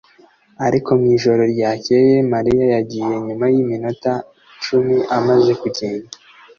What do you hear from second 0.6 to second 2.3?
ariko mwijoro ryakeye